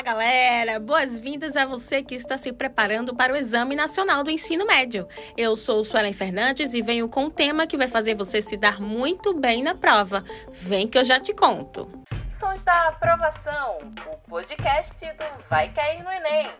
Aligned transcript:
Fala 0.00 0.14
galera, 0.14 0.80
boas-vindas 0.80 1.58
a 1.58 1.66
você 1.66 2.02
que 2.02 2.14
está 2.14 2.38
se 2.38 2.54
preparando 2.54 3.14
para 3.14 3.34
o 3.34 3.36
Exame 3.36 3.76
Nacional 3.76 4.24
do 4.24 4.30
Ensino 4.30 4.64
Médio. 4.64 5.06
Eu 5.36 5.54
sou 5.56 5.84
Suelen 5.84 6.14
Fernandes 6.14 6.72
e 6.72 6.80
venho 6.80 7.06
com 7.06 7.24
um 7.24 7.30
tema 7.30 7.66
que 7.66 7.76
vai 7.76 7.86
fazer 7.86 8.14
você 8.14 8.40
se 8.40 8.56
dar 8.56 8.80
muito 8.80 9.34
bem 9.34 9.62
na 9.62 9.74
prova. 9.74 10.24
Vem 10.52 10.88
que 10.88 10.96
eu 10.96 11.04
já 11.04 11.20
te 11.20 11.34
conto. 11.34 11.86
Sons 12.30 12.64
da 12.64 12.88
Aprovação, 12.88 13.76
o 14.10 14.16
podcast 14.30 15.04
do 15.16 15.48
Vai 15.50 15.68
Cair 15.68 16.02
no 16.02 16.10
Enem. 16.10 16.50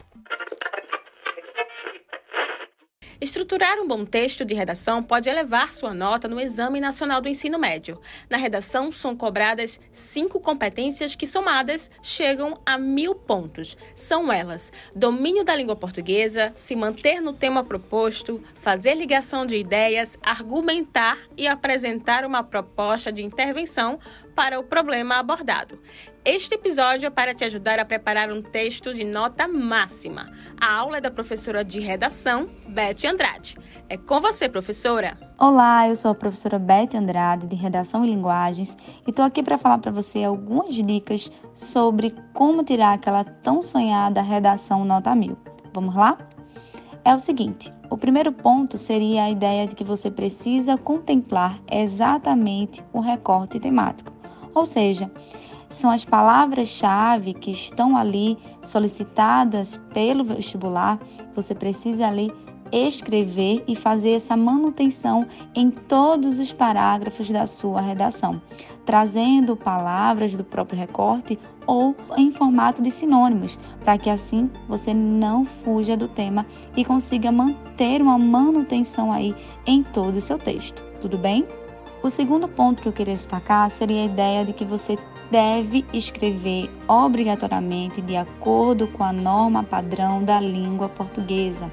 Estruturar 3.22 3.78
um 3.78 3.86
bom 3.86 4.02
texto 4.06 4.46
de 4.46 4.54
redação 4.54 5.02
pode 5.02 5.28
elevar 5.28 5.70
sua 5.70 5.92
nota 5.92 6.26
no 6.26 6.40
Exame 6.40 6.80
Nacional 6.80 7.20
do 7.20 7.28
Ensino 7.28 7.58
Médio. 7.58 8.00
Na 8.30 8.38
redação 8.38 8.90
são 8.90 9.14
cobradas 9.14 9.78
cinco 9.92 10.40
competências 10.40 11.14
que, 11.14 11.26
somadas, 11.26 11.90
chegam 12.02 12.58
a 12.64 12.78
mil 12.78 13.14
pontos. 13.14 13.76
São 13.94 14.32
elas: 14.32 14.72
domínio 14.96 15.44
da 15.44 15.54
língua 15.54 15.76
portuguesa, 15.76 16.50
se 16.54 16.74
manter 16.74 17.20
no 17.20 17.34
tema 17.34 17.62
proposto, 17.62 18.42
fazer 18.54 18.94
ligação 18.94 19.44
de 19.44 19.58
ideias, 19.58 20.18
argumentar 20.22 21.18
e 21.36 21.46
apresentar 21.46 22.24
uma 22.24 22.42
proposta 22.42 23.12
de 23.12 23.22
intervenção 23.22 23.98
para 24.34 24.58
o 24.58 24.64
problema 24.64 25.16
abordado. 25.16 25.78
Este 26.24 26.54
episódio 26.54 27.06
é 27.06 27.10
para 27.10 27.34
te 27.34 27.44
ajudar 27.44 27.78
a 27.78 27.84
preparar 27.84 28.30
um 28.30 28.42
texto 28.42 28.92
de 28.92 29.04
nota 29.04 29.48
máxima. 29.48 30.30
A 30.60 30.74
aula 30.74 30.98
é 30.98 31.00
da 31.00 31.10
professora 31.10 31.64
de 31.64 31.80
redação, 31.80 32.48
Beth 32.68 33.06
Andrade. 33.06 33.56
É 33.88 33.96
com 33.96 34.20
você, 34.20 34.48
professora. 34.48 35.18
Olá, 35.38 35.88
eu 35.88 35.96
sou 35.96 36.10
a 36.10 36.14
professora 36.14 36.58
Beth 36.58 36.94
Andrade, 36.94 37.46
de 37.46 37.56
Redação 37.56 38.04
e 38.04 38.10
Linguagens, 38.10 38.76
e 39.06 39.10
estou 39.10 39.24
aqui 39.24 39.42
para 39.42 39.58
falar 39.58 39.78
para 39.78 39.90
você 39.90 40.22
algumas 40.22 40.74
dicas 40.74 41.30
sobre 41.54 42.14
como 42.34 42.62
tirar 42.62 42.92
aquela 42.92 43.24
tão 43.24 43.62
sonhada 43.62 44.20
redação 44.20 44.84
nota 44.84 45.14
mil. 45.14 45.38
Vamos 45.72 45.94
lá? 45.94 46.18
É 47.04 47.14
o 47.14 47.18
seguinte: 47.18 47.72
o 47.90 47.96
primeiro 47.96 48.30
ponto 48.30 48.78
seria 48.78 49.24
a 49.24 49.30
ideia 49.30 49.66
de 49.66 49.74
que 49.74 49.82
você 49.82 50.10
precisa 50.10 50.76
contemplar 50.76 51.58
exatamente 51.70 52.84
o 52.92 53.00
recorte 53.00 53.58
temático. 53.58 54.19
Ou 54.60 54.66
seja, 54.66 55.10
são 55.70 55.90
as 55.90 56.04
palavras-chave 56.04 57.32
que 57.32 57.50
estão 57.50 57.96
ali 57.96 58.36
solicitadas 58.60 59.80
pelo 59.94 60.22
vestibular, 60.22 61.00
você 61.34 61.54
precisa 61.54 62.06
ali 62.06 62.30
escrever 62.70 63.64
e 63.66 63.74
fazer 63.74 64.10
essa 64.10 64.36
manutenção 64.36 65.26
em 65.54 65.70
todos 65.70 66.38
os 66.38 66.52
parágrafos 66.52 67.30
da 67.30 67.46
sua 67.46 67.80
redação, 67.80 68.38
trazendo 68.84 69.56
palavras 69.56 70.34
do 70.34 70.44
próprio 70.44 70.78
recorte 70.78 71.38
ou 71.66 71.96
em 72.18 72.30
formato 72.30 72.82
de 72.82 72.90
sinônimos, 72.90 73.58
para 73.82 73.96
que 73.96 74.10
assim 74.10 74.50
você 74.68 74.92
não 74.92 75.46
fuja 75.46 75.96
do 75.96 76.06
tema 76.06 76.44
e 76.76 76.84
consiga 76.84 77.32
manter 77.32 78.02
uma 78.02 78.18
manutenção 78.18 79.10
aí 79.10 79.34
em 79.66 79.82
todo 79.82 80.18
o 80.18 80.20
seu 80.20 80.36
texto. 80.36 80.84
Tudo 81.00 81.16
bem? 81.16 81.46
O 82.02 82.08
segundo 82.08 82.48
ponto 82.48 82.80
que 82.80 82.88
eu 82.88 82.92
queria 82.92 83.14
destacar 83.14 83.70
seria 83.70 84.02
a 84.02 84.06
ideia 84.06 84.44
de 84.44 84.54
que 84.54 84.64
você 84.64 84.98
deve 85.30 85.84
escrever 85.92 86.70
obrigatoriamente 86.88 88.00
de 88.00 88.16
acordo 88.16 88.88
com 88.88 89.04
a 89.04 89.12
norma 89.12 89.62
padrão 89.62 90.24
da 90.24 90.40
língua 90.40 90.88
portuguesa. 90.88 91.70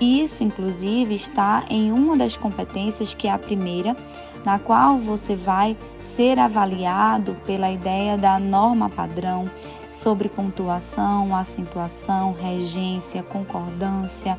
Isso, 0.00 0.44
inclusive, 0.44 1.14
está 1.14 1.64
em 1.68 1.90
uma 1.90 2.16
das 2.16 2.36
competências 2.36 3.12
que 3.12 3.26
é 3.26 3.32
a 3.32 3.38
primeira, 3.38 3.96
na 4.44 4.58
qual 4.58 4.98
você 4.98 5.34
vai 5.34 5.76
ser 6.00 6.38
avaliado 6.38 7.36
pela 7.44 7.70
ideia 7.70 8.16
da 8.16 8.38
norma 8.38 8.88
padrão 8.88 9.46
sobre 9.90 10.28
pontuação, 10.28 11.34
acentuação, 11.34 12.32
regência, 12.34 13.22
concordância, 13.24 14.38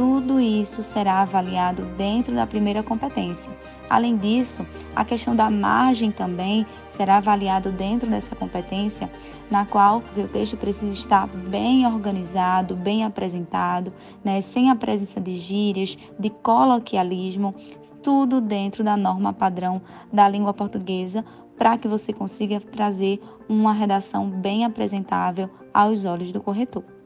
tudo 0.00 0.40
isso 0.40 0.82
será 0.82 1.20
avaliado 1.20 1.84
dentro 1.98 2.34
da 2.34 2.46
primeira 2.46 2.82
competência. 2.82 3.52
Além 3.90 4.16
disso, 4.16 4.66
a 4.96 5.04
questão 5.04 5.36
da 5.36 5.50
margem 5.50 6.10
também 6.10 6.66
será 6.88 7.18
avaliado 7.18 7.70
dentro 7.70 8.08
dessa 8.08 8.34
competência, 8.34 9.12
na 9.50 9.66
qual 9.66 9.98
o 9.98 10.14
seu 10.14 10.26
texto 10.26 10.56
precisa 10.56 10.94
estar 10.94 11.26
bem 11.26 11.86
organizado, 11.86 12.74
bem 12.74 13.04
apresentado, 13.04 13.92
né, 14.24 14.40
sem 14.40 14.70
a 14.70 14.74
presença 14.74 15.20
de 15.20 15.36
gírias, 15.36 15.98
de 16.18 16.30
coloquialismo, 16.30 17.54
tudo 18.02 18.40
dentro 18.40 18.82
da 18.82 18.96
norma 18.96 19.34
padrão 19.34 19.82
da 20.10 20.26
língua 20.26 20.54
portuguesa, 20.54 21.22
para 21.58 21.76
que 21.76 21.86
você 21.86 22.10
consiga 22.10 22.58
trazer 22.58 23.20
uma 23.46 23.74
redação 23.74 24.30
bem 24.30 24.64
apresentável 24.64 25.50
aos 25.74 26.06
olhos 26.06 26.32
do 26.32 26.40
corretor. 26.40 26.99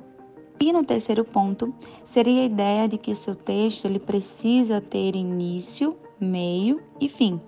E 0.60 0.72
no 0.72 0.84
terceiro 0.84 1.25
ponto, 1.25 1.75
seria 2.04 2.42
a 2.42 2.47
ideia 2.47 2.88
de 2.88 2.97
que 2.97 3.12
o 3.12 3.16
seu 3.16 3.34
texto 3.34 3.84
ele 3.84 3.98
precisa 3.98 4.81
ter 4.81 5.16
início, 5.16 5.97
meio 6.20 6.81
e 7.00 7.09
fim. 7.09 7.41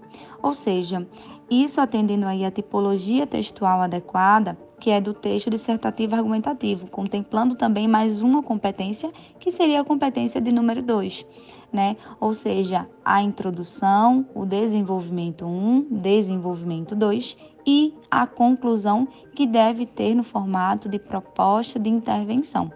Ou 0.42 0.54
seja, 0.54 1.06
isso 1.50 1.80
atendendo 1.80 2.26
aí 2.26 2.44
a 2.44 2.50
tipologia 2.50 3.26
textual 3.26 3.80
adequada, 3.80 4.58
que 4.78 4.90
é 4.90 5.00
do 5.00 5.14
texto 5.14 5.50
dissertativo 5.50 6.14
argumentativo, 6.14 6.86
contemplando 6.86 7.54
também 7.54 7.88
mais 7.88 8.20
uma 8.20 8.42
competência, 8.42 9.10
que 9.38 9.50
seria 9.50 9.80
a 9.80 9.84
competência 9.84 10.40
de 10.40 10.52
número 10.52 10.82
2, 10.82 11.26
né? 11.72 11.96
Ou 12.20 12.34
seja, 12.34 12.86
a 13.04 13.22
introdução, 13.22 14.26
o 14.34 14.44
desenvolvimento 14.44 15.44
1, 15.44 15.48
um, 15.48 15.86
desenvolvimento 15.90 16.94
2 16.94 17.36
e 17.66 17.94
a 18.10 18.26
conclusão 18.26 19.08
que 19.34 19.46
deve 19.46 19.86
ter 19.86 20.14
no 20.14 20.22
formato 20.22 20.88
de 20.88 20.98
proposta 20.98 21.78
de 21.78 21.90
intervenção 21.90 22.70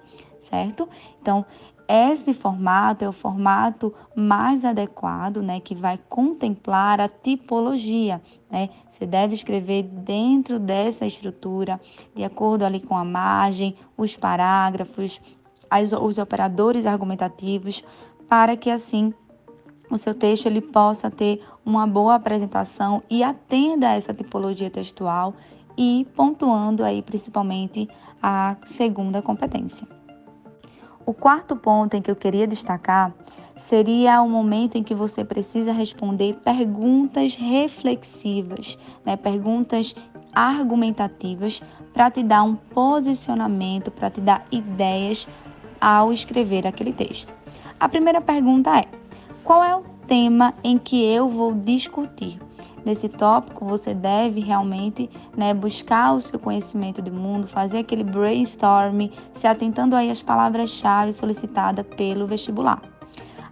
certo? 0.50 0.88
Então, 1.22 1.46
esse 1.92 2.32
formato 2.32 3.04
é 3.04 3.08
o 3.08 3.12
formato 3.12 3.92
mais 4.14 4.64
adequado, 4.64 5.42
né, 5.42 5.58
que 5.58 5.74
vai 5.74 5.98
contemplar 6.08 7.00
a 7.00 7.08
tipologia, 7.08 8.22
né? 8.48 8.70
Você 8.88 9.04
deve 9.04 9.34
escrever 9.34 9.82
dentro 9.82 10.60
dessa 10.60 11.04
estrutura, 11.04 11.80
de 12.14 12.22
acordo 12.22 12.64
ali 12.64 12.80
com 12.80 12.96
a 12.96 13.04
margem, 13.04 13.74
os 13.96 14.16
parágrafos, 14.16 15.20
as, 15.68 15.92
os 15.92 16.18
operadores 16.18 16.86
argumentativos, 16.86 17.82
para 18.28 18.56
que 18.56 18.70
assim 18.70 19.12
o 19.90 19.98
seu 19.98 20.14
texto 20.14 20.46
ele 20.46 20.60
possa 20.60 21.10
ter 21.10 21.42
uma 21.66 21.88
boa 21.88 22.14
apresentação 22.14 23.02
e 23.10 23.24
atenda 23.24 23.88
a 23.88 23.94
essa 23.94 24.14
tipologia 24.14 24.70
textual 24.70 25.34
e 25.76 26.06
pontuando 26.14 26.84
aí 26.84 27.02
principalmente 27.02 27.88
a 28.22 28.56
segunda 28.64 29.20
competência. 29.20 29.99
O 31.10 31.12
quarto 31.12 31.56
ponto 31.56 31.96
em 31.96 32.00
que 32.00 32.08
eu 32.08 32.14
queria 32.14 32.46
destacar 32.46 33.12
seria 33.56 34.22
o 34.22 34.28
momento 34.28 34.78
em 34.78 34.84
que 34.84 34.94
você 34.94 35.24
precisa 35.24 35.72
responder 35.72 36.34
perguntas 36.44 37.34
reflexivas, 37.34 38.78
né? 39.04 39.16
perguntas 39.16 39.92
argumentativas 40.32 41.60
para 41.92 42.12
te 42.12 42.22
dar 42.22 42.44
um 42.44 42.54
posicionamento, 42.54 43.90
para 43.90 44.08
te 44.08 44.20
dar 44.20 44.44
ideias 44.52 45.26
ao 45.80 46.12
escrever 46.12 46.64
aquele 46.64 46.92
texto. 46.92 47.34
A 47.80 47.88
primeira 47.88 48.20
pergunta 48.20 48.78
é: 48.78 48.86
qual 49.42 49.64
é 49.64 49.74
o 49.74 49.82
tema 50.06 50.54
em 50.62 50.78
que 50.78 51.04
eu 51.04 51.28
vou 51.28 51.52
discutir? 51.52 52.38
Nesse 52.84 53.08
tópico, 53.08 53.64
você 53.64 53.94
deve 53.94 54.40
realmente 54.40 55.08
né, 55.36 55.52
buscar 55.54 56.14
o 56.14 56.20
seu 56.20 56.38
conhecimento 56.38 57.00
do 57.02 57.12
mundo, 57.12 57.46
fazer 57.46 57.78
aquele 57.78 58.04
brainstorm, 58.04 59.08
se 59.32 59.46
atentando 59.46 59.96
aí 59.96 60.10
às 60.10 60.22
palavras-chave 60.22 61.12
solicitadas 61.12 61.86
pelo 61.96 62.26
vestibular. 62.26 62.80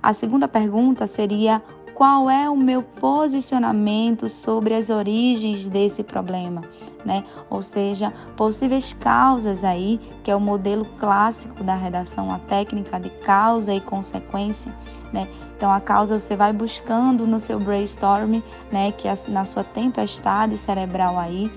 A 0.03 0.13
segunda 0.13 0.47
pergunta 0.47 1.07
seria 1.07 1.63
qual 1.99 2.31
é 2.31 2.49
o 2.49 2.57
meu 2.57 2.81
posicionamento 2.81 4.29
sobre 4.29 4.73
as 4.73 4.89
origens 4.89 5.69
desse 5.69 6.05
problema, 6.05 6.61
né? 7.05 7.25
Ou 7.51 7.61
seja, 7.61 8.13
possíveis 8.37 8.93
causas 8.93 9.65
aí, 9.65 10.01
que 10.23 10.31
é 10.31 10.37
o 10.37 10.39
modelo 10.41 10.85
clássico 10.97 11.65
da 11.65 11.75
redação, 11.75 12.31
a 12.31 12.39
técnica 12.39 13.01
de 13.01 13.11
causa 13.11 13.75
e 13.75 13.81
consequência, 13.81 14.73
né? 15.13 15.27
Então 15.57 15.73
a 15.73 15.81
causa 15.81 16.21
você 16.21 16.37
vai 16.37 16.53
buscando 16.53 17.27
no 17.27 17.41
seu 17.41 17.59
brainstorm, 17.59 18.43
né, 18.71 18.93
que 18.93 19.09
é 19.09 19.15
na 19.27 19.45
sua 19.45 19.65
tempestade 19.65 20.57
cerebral 20.57 21.19
aí, 21.19 21.51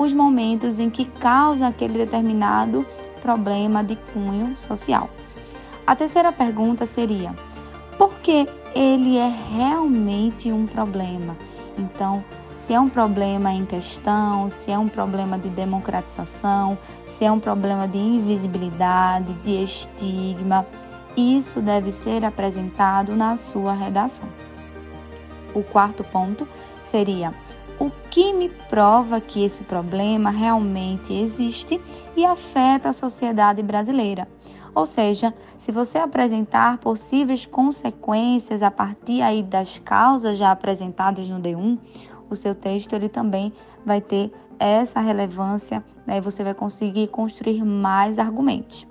os 0.00 0.12
momentos 0.12 0.80
em 0.80 0.90
que 0.90 1.04
causa 1.04 1.68
aquele 1.68 1.98
determinado 1.98 2.84
problema 3.22 3.84
de 3.84 3.94
cunho 4.12 4.58
social. 4.58 5.08
A 5.86 5.94
terceira 5.94 6.32
pergunta 6.32 6.86
seria: 6.86 7.32
por 7.96 8.12
que 8.14 8.48
ele 8.76 9.16
é 9.16 9.32
realmente 9.56 10.52
um 10.52 10.66
problema. 10.66 11.34
Então, 11.78 12.22
se 12.54 12.74
é 12.74 12.80
um 12.80 12.90
problema 12.90 13.50
em 13.50 13.64
questão, 13.64 14.50
se 14.50 14.70
é 14.70 14.78
um 14.78 14.86
problema 14.86 15.38
de 15.38 15.48
democratização, 15.48 16.76
se 17.06 17.24
é 17.24 17.32
um 17.32 17.40
problema 17.40 17.88
de 17.88 17.96
invisibilidade, 17.96 19.32
de 19.42 19.64
estigma, 19.64 20.66
isso 21.16 21.62
deve 21.62 21.90
ser 21.90 22.22
apresentado 22.22 23.16
na 23.16 23.38
sua 23.38 23.72
redação. 23.72 24.28
O 25.54 25.62
quarto 25.62 26.04
ponto 26.04 26.46
seria 26.82 27.32
o 27.80 27.90
que 28.10 28.34
me 28.34 28.50
prova 28.68 29.22
que 29.22 29.42
esse 29.42 29.64
problema 29.64 30.28
realmente 30.28 31.14
existe 31.14 31.80
e 32.14 32.26
afeta 32.26 32.90
a 32.90 32.92
sociedade 32.92 33.62
brasileira. 33.62 34.28
Ou 34.76 34.84
seja, 34.84 35.32
se 35.56 35.72
você 35.72 35.96
apresentar 35.96 36.76
possíveis 36.76 37.46
consequências 37.46 38.62
a 38.62 38.70
partir 38.70 39.22
aí 39.22 39.42
das 39.42 39.78
causas 39.78 40.36
já 40.36 40.50
apresentadas 40.50 41.26
no 41.30 41.40
D1, 41.40 41.78
o 42.28 42.36
seu 42.36 42.54
texto 42.54 42.92
ele 42.92 43.08
também 43.08 43.54
vai 43.86 44.02
ter 44.02 44.30
essa 44.58 45.00
relevância, 45.00 45.82
né? 46.06 46.20
Você 46.20 46.44
vai 46.44 46.52
conseguir 46.52 47.08
construir 47.08 47.64
mais 47.64 48.18
argumentos. 48.18 48.86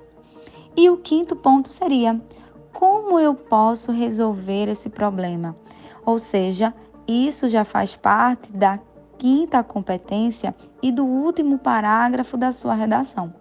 E 0.76 0.90
o 0.90 0.98
quinto 0.98 1.36
ponto 1.36 1.70
seria: 1.70 2.20
como 2.74 3.20
eu 3.20 3.36
posso 3.36 3.92
resolver 3.92 4.68
esse 4.68 4.90
problema? 4.90 5.56
Ou 6.04 6.18
seja, 6.18 6.74
isso 7.08 7.48
já 7.48 7.64
faz 7.64 7.96
parte 7.96 8.52
da 8.52 8.80
quinta 9.20 9.64
competência 9.64 10.56
e 10.82 10.92
do 10.92 11.06
último 11.06 11.60
parágrafo 11.60 12.36
da 12.38 12.52
sua 12.52 12.74
redação 12.74 13.32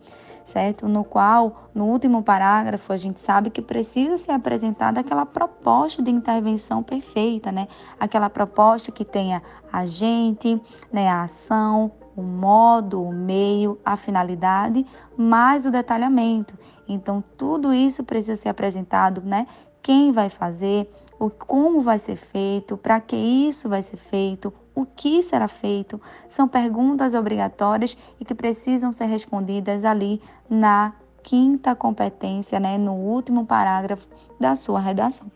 certo? 0.45 0.87
No 0.87 1.05
qual, 1.05 1.71
no 1.75 1.87
último 1.87 2.23
parágrafo, 2.23 2.93
a 2.93 2.97
gente 2.97 3.19
sabe 3.21 3.51
que 3.51 3.63
precisa 3.63 4.17
ser 4.17 4.33
apresentada 4.33 5.01
aquela 5.01 5.27
proposta 5.27 6.03
de 6.03 6.11
intervenção 6.11 6.83
perfeita, 6.83 7.51
né? 7.51 7.67
Aquela 7.99 8.29
proposta 8.29 8.93
que 8.93 9.05
tenha 9.05 9.43
agente, 9.73 10.61
né, 10.93 11.09
a 11.09 11.23
ação, 11.23 11.91
o 12.17 12.23
modo, 12.23 13.03
o 13.03 13.13
meio, 13.13 13.79
a 13.85 13.97
finalidade, 13.97 14.87
mais 15.17 15.67
o 15.67 15.71
detalhamento. 15.71 16.55
Então, 16.87 17.23
tudo 17.37 17.73
isso 17.73 18.05
precisa 18.05 18.37
ser 18.37 18.49
apresentado, 18.49 19.21
né? 19.23 19.47
Quem 19.83 20.13
vai 20.13 20.31
fazer, 20.31 20.89
o 21.19 21.29
como 21.29 21.81
vai 21.81 21.99
ser 21.99 22.17
feito, 22.17 22.77
para 22.77 23.01
que 23.01 23.17
isso 23.17 23.69
vai 23.69 23.83
ser 23.83 23.97
feito, 23.97 24.53
o 24.75 24.85
que 24.85 25.23
será 25.23 25.47
feito, 25.47 26.01
são 26.29 26.49
perguntas 26.49 27.15
obrigatórias 27.15 27.97
e 28.19 28.25
que 28.25 28.35
precisam 28.35 28.93
ser 28.93 29.07
respondidas 29.07 29.85
ali 29.85 30.21
na 30.51 30.93
quinta 31.23 31.75
competência, 31.75 32.61
né, 32.61 32.77
no 32.77 32.93
último 32.93 33.47
parágrafo 33.47 34.07
da 34.39 34.55
sua 34.55 34.81
redação. 34.81 35.27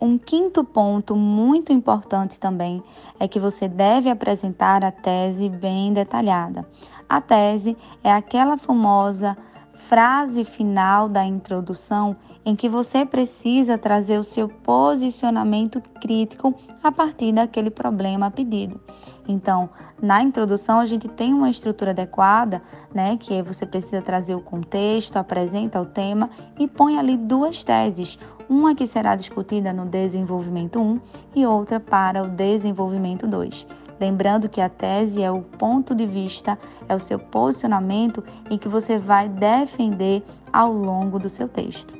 Um 0.00 0.18
quinto 0.18 0.62
ponto 0.62 1.16
muito 1.16 1.72
importante 1.72 2.38
também 2.38 2.82
é 3.18 3.26
que 3.26 3.40
você 3.40 3.66
deve 3.66 4.10
apresentar 4.10 4.84
a 4.84 4.90
tese 4.90 5.48
bem 5.48 5.92
detalhada. 5.92 6.68
A 7.08 7.20
tese 7.20 7.76
é 8.02 8.12
aquela 8.12 8.58
famosa 8.58 9.36
frase 9.74 10.44
final 10.44 11.08
da 11.08 11.24
introdução 11.24 12.16
em 12.44 12.54
que 12.54 12.68
você 12.68 13.04
precisa 13.04 13.76
trazer 13.76 14.18
o 14.18 14.24
seu 14.24 14.48
posicionamento 14.48 15.80
crítico 16.00 16.54
a 16.82 16.92
partir 16.92 17.32
daquele 17.32 17.70
problema 17.70 18.30
pedido. 18.30 18.80
Então, 19.26 19.70
na 20.00 20.22
introdução 20.22 20.78
a 20.78 20.86
gente 20.86 21.08
tem 21.08 21.32
uma 21.32 21.48
estrutura 21.48 21.90
adequada, 21.90 22.62
né, 22.92 23.16
que 23.16 23.42
você 23.42 23.64
precisa 23.64 24.02
trazer 24.02 24.34
o 24.34 24.40
contexto, 24.40 25.16
apresenta 25.16 25.80
o 25.80 25.86
tema 25.86 26.30
e 26.58 26.68
põe 26.68 26.98
ali 26.98 27.16
duas 27.16 27.64
teses, 27.64 28.18
uma 28.48 28.74
que 28.74 28.86
será 28.86 29.16
discutida 29.16 29.72
no 29.72 29.86
desenvolvimento 29.86 30.78
1 30.78 31.00
e 31.34 31.46
outra 31.46 31.80
para 31.80 32.22
o 32.22 32.28
desenvolvimento 32.28 33.26
2. 33.26 33.66
Lembrando 34.04 34.50
que 34.50 34.60
a 34.60 34.68
tese 34.68 35.22
é 35.22 35.30
o 35.30 35.40
ponto 35.40 35.94
de 35.94 36.04
vista, 36.04 36.58
é 36.86 36.94
o 36.94 37.00
seu 37.00 37.18
posicionamento 37.18 38.22
em 38.50 38.58
que 38.58 38.68
você 38.68 38.98
vai 38.98 39.30
defender 39.30 40.22
ao 40.52 40.70
longo 40.74 41.18
do 41.18 41.30
seu 41.30 41.48
texto. 41.48 41.94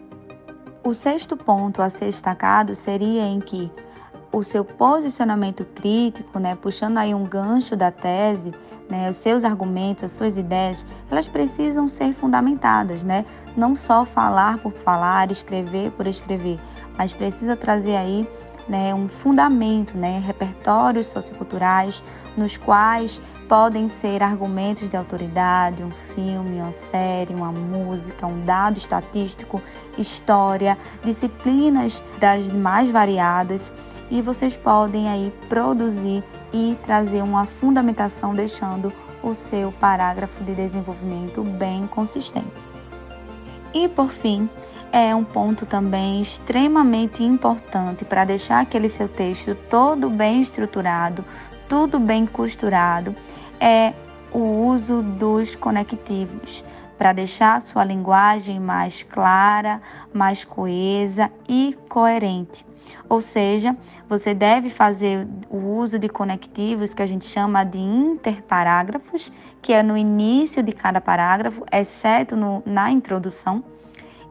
O 0.85 0.93
sexto 0.93 1.35
ponto 1.35 1.81
a 1.81 1.89
ser 1.89 2.05
destacado 2.05 2.75
seria 2.75 3.23
em 3.23 3.41
que 3.41 3.73
o 4.31 4.45
seu 4.45 4.63
posicionamento 4.67 5.65
crítico, 5.65 6.39
né, 6.39 6.55
puxando 6.55 6.99
aí 6.99 7.15
um 7.15 7.25
gancho 7.25 7.75
da 7.75 7.91
tese, 7.91 8.53
né, 8.87 9.09
os 9.09 9.17
seus 9.17 9.43
argumentos, 9.43 10.05
as 10.05 10.13
suas 10.13 10.37
ideias, 10.37 10.85
elas 11.11 11.27
precisam 11.27 11.89
ser 11.89 12.13
fundamentadas, 12.13 13.03
né? 13.03 13.25
Não 13.57 13.75
só 13.75 14.05
falar 14.05 14.59
por 14.59 14.73
falar, 14.73 15.31
escrever 15.31 15.91
por 15.93 16.07
escrever, 16.07 16.61
mas 16.99 17.15
precisa 17.15 17.57
trazer 17.57 17.97
aí 17.97 18.29
né, 18.69 18.95
um 18.95 19.09
fundamento, 19.09 19.97
né, 19.97 20.23
repertórios 20.25 21.09
socioculturais 21.09 22.03
nos 22.37 22.57
quais 22.57 23.21
podem 23.49 23.89
ser 23.89 24.23
argumentos 24.23 24.89
de 24.89 24.97
autoridade, 24.97 25.83
um 25.83 25.91
filme, 26.15 26.61
uma 26.61 26.73
série, 26.73 27.35
uma 27.35 27.53
música, 27.53 28.27
um 28.27 28.45
dado 28.45 28.79
estatístico, 28.79 29.61
história, 29.99 30.79
disciplinas 31.03 32.03
das 32.19 32.47
mais 32.47 32.91
variadas 32.91 33.73
e 34.11 34.23
vocês 34.23 34.57
podem 34.57 35.09
aí 35.09 35.33
produzir 35.49 36.23
e 36.53 36.77
trazer 36.85 37.23
uma 37.23 37.47
fundamentação 37.47 38.35
deixando 38.35 38.93
o 39.23 39.35
seu 39.35 39.73
parágrafo 39.73 40.43
de 40.45 40.55
desenvolvimento 40.55 41.43
bem 41.43 41.87
consistente. 41.87 42.65
E 43.73 43.89
por 43.89 44.11
fim, 44.11 44.49
é 44.93 45.15
um 45.15 45.25
ponto 45.25 45.67
também 45.67 46.23
extremamente 46.23 47.23
importante 47.23 48.05
para 48.05 48.25
deixar 48.25 48.61
aquele 48.61 48.89
seu 48.89 49.09
texto 49.09 49.55
todo 49.69 50.09
bem 50.09 50.43
estruturado, 50.43 51.25
tudo 51.69 51.99
bem 51.99 52.27
costurado, 52.27 53.15
é 53.61 53.93
o 54.33 54.67
uso 54.67 55.03
dos 55.03 55.55
conectivos 55.57 56.65
para 56.99 57.13
deixar 57.13 57.57
a 57.57 57.61
sua 57.61 57.85
linguagem 57.85 58.61
mais 58.61 59.03
clara, 59.03 59.81
mais 60.13 60.45
coesa 60.45 61.31
e 61.49 61.77
coerente. 61.89 62.65
Ou 63.09 63.21
seja, 63.21 63.77
você 64.09 64.35
deve 64.35 64.71
fazer 64.71 65.27
o 65.49 65.57
uso 65.57 65.99
de 65.99 66.09
conectivos 66.09 66.95
que 66.95 67.03
a 67.03 67.07
gente 67.07 67.25
chama 67.25 67.65
de 67.65 67.79
interparágrafos, 67.79 69.33
que 69.63 69.73
é 69.73 69.83
no 69.83 69.97
início 69.97 70.63
de 70.63 70.73
cada 70.73 71.01
parágrafo, 71.01 71.65
exceto 71.73 72.37
no, 72.37 72.63
na 72.65 72.91
introdução 72.91 73.65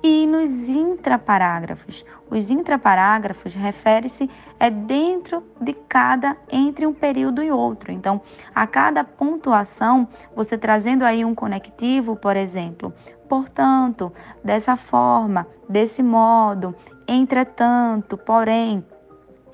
e 0.03 0.27
nos 0.27 0.51
intraparágrafos. 0.67 2.05
Os 2.29 2.51
intraparágrafos 2.51 3.53
refere-se 3.53 4.29
é 4.59 4.69
dentro 4.69 5.41
de 5.61 5.73
cada 5.73 6.35
entre 6.51 6.85
um 6.85 6.93
período 6.93 7.41
e 7.41 7.49
outro. 7.49 7.89
Então, 7.89 8.21
a 8.53 8.67
cada 8.67 9.05
pontuação, 9.05 10.05
você 10.35 10.57
trazendo 10.57 11.03
aí 11.03 11.23
um 11.23 11.33
conectivo, 11.33 12.17
por 12.17 12.35
exemplo, 12.35 12.93
portanto, 13.29 14.11
dessa 14.43 14.75
forma, 14.75 15.47
desse 15.69 16.03
modo, 16.03 16.75
entretanto, 17.07 18.17
porém, 18.17 18.85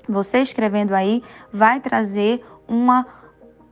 você 0.08 0.38
escrevendo 0.38 0.94
aí 0.94 1.22
vai 1.52 1.78
trazer 1.78 2.44
uma 2.66 3.06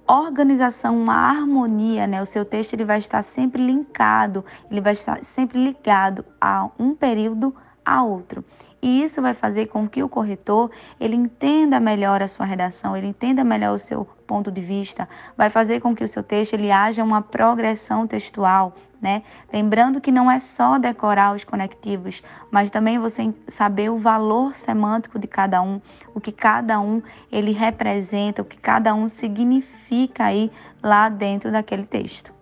organização, 0.09 0.97
uma 0.97 1.15
harmonia, 1.15 2.07
né? 2.07 2.23
O 2.23 2.27
seu 2.27 2.45
texto 2.45 2.73
ele 2.73 2.85
vai 2.85 2.99
estar 2.99 3.23
sempre 3.23 3.65
linkado, 3.65 4.45
ele 4.71 4.81
vai 4.81 4.95
estar 4.95 5.23
sempre 5.25 5.63
ligado 5.63 6.25
a 6.41 6.71
um 6.79 6.95
período 6.95 7.55
a 7.89 8.03
outro. 8.03 8.45
E 8.81 9.03
isso 9.03 9.21
vai 9.21 9.35
fazer 9.35 9.67
com 9.67 9.89
que 9.89 10.03
o 10.03 10.09
corretor 10.09 10.71
ele 11.01 11.17
entenda 11.17 11.81
melhor 11.81 12.23
a 12.23 12.29
sua 12.29 12.47
redação, 12.47 12.97
ele 12.97 13.09
entenda 13.09 13.43
melhor 13.43 13.75
o 13.75 13.79
seu 13.79 14.05
ponto 14.27 14.53
de 14.53 14.61
vista, 14.61 15.09
vai 15.37 15.49
fazer 15.49 15.81
com 15.81 15.97
que 15.97 16.05
o 16.05 16.09
seu 16.09 16.23
texto 16.23 16.53
ele 16.53 16.71
haja 16.71 17.03
uma 17.03 17.23
progressão 17.23 18.07
textual, 18.07 18.75
né? 19.01 19.23
Lembrando 19.53 20.01
que 20.01 20.13
não 20.13 20.31
é 20.31 20.39
só 20.39 20.79
decorar 20.79 21.35
os 21.35 21.45
conectivos, 21.45 22.23
mas 22.51 22.71
também 22.71 22.99
você 22.99 23.35
saber 23.49 23.91
o 23.91 23.97
valor 23.97 24.55
semântico 24.55 25.19
de 25.19 25.27
cada 25.27 25.63
um, 25.63 25.81
o 26.15 26.21
que 26.21 26.31
cada 26.31 26.79
um 26.79 27.03
ele 27.33 27.53
representa, 27.53 28.43
o 28.43 28.45
que 28.45 28.59
cada 28.59 28.95
um 28.95 29.09
significa 29.09 30.25
aí 30.25 30.53
lá 30.83 31.09
dentro 31.09 31.51
daquele 31.51 31.85
texto. 31.85 32.33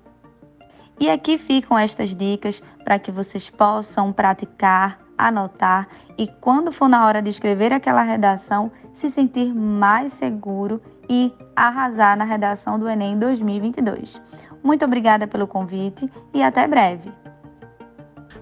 E 0.98 1.08
aqui 1.10 1.38
ficam 1.38 1.78
estas 1.78 2.16
dicas 2.16 2.62
para 2.82 2.98
que 2.98 3.12
vocês 3.12 3.48
possam 3.50 4.12
praticar 4.12 5.05
anotar 5.16 5.88
e, 6.18 6.26
quando 6.26 6.72
for 6.72 6.88
na 6.88 7.06
hora 7.06 7.22
de 7.22 7.30
escrever 7.30 7.72
aquela 7.72 8.02
redação, 8.02 8.70
se 8.92 9.08
sentir 9.08 9.54
mais 9.54 10.12
seguro 10.12 10.80
e 11.08 11.32
arrasar 11.54 12.16
na 12.16 12.24
redação 12.24 12.78
do 12.78 12.88
Enem 12.88 13.18
2022. 13.18 14.20
Muito 14.62 14.84
obrigada 14.84 15.26
pelo 15.26 15.46
convite 15.46 16.10
e 16.34 16.42
até 16.42 16.66
breve. 16.66 17.12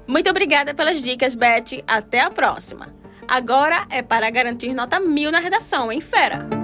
Muito 0.06 0.28
obrigada 0.28 0.74
pelas 0.74 1.02
dicas, 1.02 1.34
Beth. 1.34 1.82
Até 1.86 2.20
a 2.20 2.30
próxima. 2.30 2.88
Agora 3.26 3.86
é 3.90 4.02
para 4.02 4.30
garantir 4.30 4.74
nota 4.74 5.00
mil 5.00 5.30
na 5.30 5.38
redação, 5.38 5.90
hein, 5.90 6.00
fera? 6.00 6.63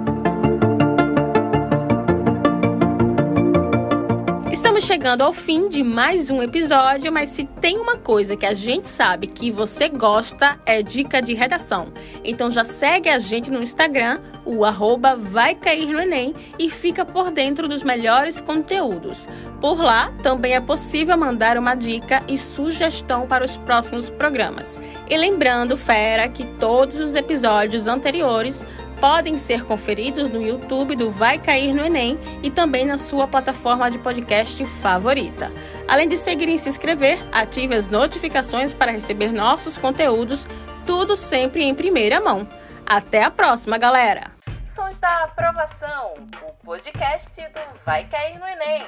Estamos 4.51 4.83
chegando 4.83 5.21
ao 5.21 5.31
fim 5.31 5.69
de 5.69 5.81
mais 5.81 6.29
um 6.29 6.43
episódio, 6.43 7.09
mas 7.09 7.29
se 7.29 7.45
tem 7.45 7.77
uma 7.77 7.95
coisa 7.95 8.35
que 8.35 8.45
a 8.45 8.53
gente 8.53 8.85
sabe 8.85 9.25
que 9.25 9.49
você 9.49 9.87
gosta 9.87 10.59
é 10.65 10.83
dica 10.83 11.21
de 11.21 11.33
redação. 11.33 11.87
Então 12.21 12.51
já 12.51 12.65
segue 12.65 13.07
a 13.07 13.17
gente 13.17 13.49
no 13.49 13.63
Instagram, 13.63 14.19
o 14.45 14.65
arroba 14.65 15.15
vai 15.15 15.55
cair 15.55 15.87
no 15.87 16.01
Enem 16.01 16.35
e 16.59 16.69
fica 16.69 17.05
por 17.05 17.31
dentro 17.31 17.65
dos 17.65 17.81
melhores 17.81 18.41
conteúdos. 18.41 19.25
Por 19.61 19.81
lá 19.81 20.11
também 20.21 20.53
é 20.53 20.59
possível 20.59 21.17
mandar 21.17 21.57
uma 21.57 21.73
dica 21.73 22.21
e 22.27 22.37
sugestão 22.37 23.25
para 23.27 23.45
os 23.45 23.55
próximos 23.55 24.09
programas. 24.09 24.81
E 25.09 25.15
lembrando, 25.15 25.77
fera, 25.77 26.27
que 26.27 26.45
todos 26.59 26.99
os 26.99 27.15
episódios 27.15 27.87
anteriores 27.87 28.65
podem 29.01 29.35
ser 29.35 29.65
conferidos 29.65 30.29
no 30.29 30.39
YouTube 30.39 30.95
do 30.95 31.09
Vai 31.09 31.39
Cair 31.39 31.73
no 31.73 31.83
Enem 31.83 32.19
e 32.43 32.51
também 32.51 32.85
na 32.85 32.99
sua 32.99 33.27
plataforma 33.27 33.89
de 33.89 33.97
podcast 33.97 34.63
favorita. 34.63 35.51
Além 35.87 36.07
de 36.07 36.15
seguir 36.15 36.47
e 36.47 36.59
se 36.59 36.69
inscrever, 36.69 37.17
ative 37.31 37.73
as 37.73 37.87
notificações 37.87 38.75
para 38.75 38.91
receber 38.91 39.31
nossos 39.31 39.75
conteúdos, 39.75 40.47
tudo 40.85 41.15
sempre 41.15 41.63
em 41.63 41.73
primeira 41.73 42.21
mão. 42.21 42.47
Até 42.85 43.23
a 43.23 43.31
próxima, 43.31 43.79
galera! 43.79 44.29
Sons 44.67 44.99
da 44.99 45.23
Aprovação, 45.23 46.13
o 46.47 46.53
podcast 46.63 47.41
do 47.49 47.83
Vai 47.83 48.05
Cair 48.05 48.39
no 48.39 48.47
Enem. 48.47 48.85